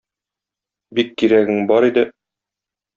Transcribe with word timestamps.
Бик 1.01 1.13
кирәгең 1.23 1.63
бар 1.73 1.91
иде! 1.93 2.09